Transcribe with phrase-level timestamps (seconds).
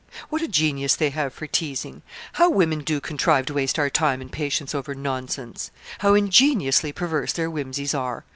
[0.29, 2.01] What a genius they have for teasing!
[2.33, 5.69] How women do contrive to waste our time and patience over nonsense!
[5.99, 8.25] How ingeniously perverse their whimsies are!